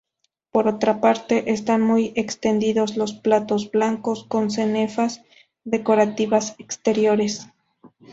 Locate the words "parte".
0.99-1.51